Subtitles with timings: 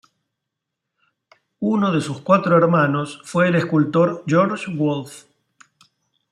[1.59, 5.25] Uno de sus cuatro hermanos fue el escultor Georg Wolf.